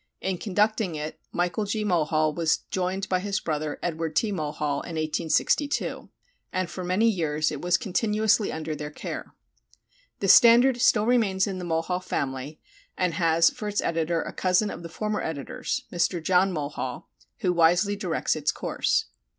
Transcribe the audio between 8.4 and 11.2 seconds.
under their care. The Standard still